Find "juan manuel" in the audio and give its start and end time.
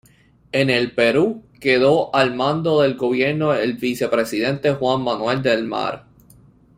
4.73-5.43